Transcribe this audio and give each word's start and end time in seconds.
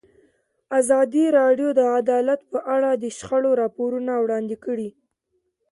ازادي 0.79 1.25
راډیو 1.39 1.69
د 1.79 1.81
عدالت 1.97 2.41
په 2.51 2.59
اړه 2.75 2.89
د 2.95 3.05
شخړو 3.17 3.51
راپورونه 3.61 4.13
وړاندې 4.23 4.55
کړي. 4.65 4.89